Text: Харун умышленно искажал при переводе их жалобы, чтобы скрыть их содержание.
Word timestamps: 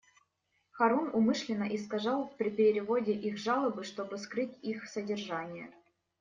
Харун 0.71 1.09
умышленно 1.13 1.65
искажал 1.75 2.25
при 2.39 2.49
переводе 2.49 3.11
их 3.13 3.37
жалобы, 3.37 3.83
чтобы 3.83 4.17
скрыть 4.17 4.57
их 4.63 4.87
содержание. 4.89 5.69